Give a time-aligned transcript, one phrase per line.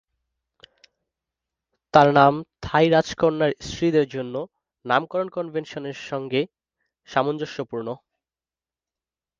[1.93, 2.33] তার নাম
[2.61, 4.35] থাই রাজকন্যার স্ত্রীদের জন্য
[4.85, 6.41] নামকরণ কনভেনশন সঙ্গে
[7.07, 7.87] সামঞ্জস্যপূর্ণ।